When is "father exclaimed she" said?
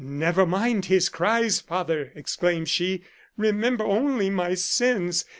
1.59-3.03